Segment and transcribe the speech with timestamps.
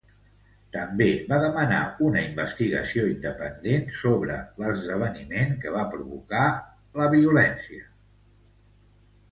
[0.75, 6.61] També va demanar una investigació independent sobre l'esdeveniment que va provocar a
[7.03, 7.89] la violència.